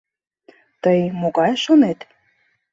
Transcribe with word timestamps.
Тый, 0.83 0.99
могае, 1.21 1.55
шонет? 1.63 1.99